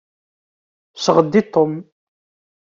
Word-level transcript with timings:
Sɣed 1.03 1.33
i 1.39 1.41
Tom. 1.53 1.73